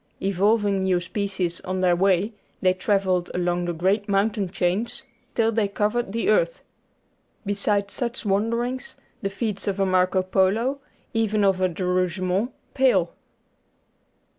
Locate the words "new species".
0.81-1.61